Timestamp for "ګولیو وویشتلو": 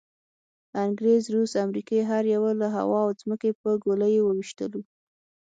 3.83-4.81